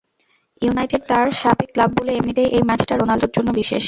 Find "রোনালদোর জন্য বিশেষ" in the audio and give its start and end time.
2.95-3.79